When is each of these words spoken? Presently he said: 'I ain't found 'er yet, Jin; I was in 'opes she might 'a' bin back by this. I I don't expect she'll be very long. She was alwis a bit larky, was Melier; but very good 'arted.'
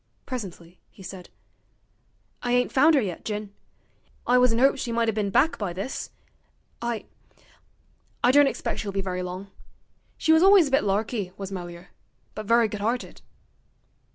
Presently 0.25 0.79
he 0.89 1.03
said: 1.03 1.29
'I 2.41 2.53
ain't 2.53 2.71
found 2.71 2.95
'er 2.95 3.01
yet, 3.01 3.23
Jin; 3.23 3.53
I 4.25 4.39
was 4.39 4.51
in 4.51 4.59
'opes 4.59 4.81
she 4.81 4.91
might 4.91 5.07
'a' 5.07 5.13
bin 5.13 5.29
back 5.29 5.59
by 5.59 5.73
this. 5.73 6.09
I 6.81 7.05
I 8.23 8.31
don't 8.31 8.47
expect 8.47 8.79
she'll 8.79 8.91
be 8.91 9.01
very 9.01 9.21
long. 9.21 9.51
She 10.17 10.33
was 10.33 10.41
alwis 10.41 10.69
a 10.69 10.71
bit 10.71 10.83
larky, 10.83 11.33
was 11.37 11.51
Melier; 11.51 11.89
but 12.33 12.47
very 12.47 12.67
good 12.67 12.81
'arted.' 12.81 13.21